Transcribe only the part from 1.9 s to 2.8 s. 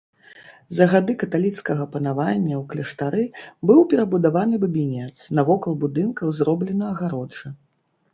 панавання ў